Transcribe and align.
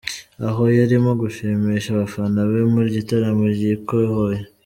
Aho 0.47 0.63
yarimo 0.77 1.11
gushimisha 1.21 1.87
abafana 1.91 2.39
be 2.49 2.61
mu 2.73 2.81
gitaramo 2.93 3.45
yikohoye. 3.59 4.39